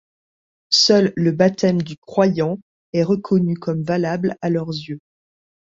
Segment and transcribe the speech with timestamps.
[0.71, 2.57] Seul le baptême du croyant
[2.91, 4.99] est reconnu comme valable à leurs yeux.